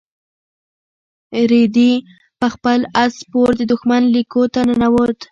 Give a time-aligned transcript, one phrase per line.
[1.51, 1.91] رېدي
[2.39, 5.19] په خپل اس سپور د دښمن لیکو ته ورننوت.